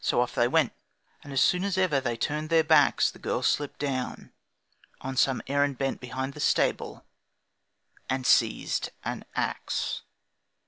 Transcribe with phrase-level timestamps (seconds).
[0.00, 0.72] So off they went,
[1.22, 4.32] And soon as ever they turned their backs The girl slipped down,
[5.00, 7.04] on some errand bent Behind the stable,
[8.08, 10.02] and seized an axe.